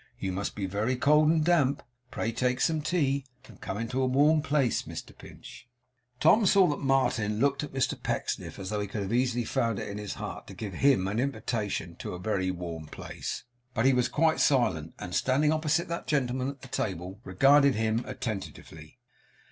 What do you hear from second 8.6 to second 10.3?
though he could have easily found it in his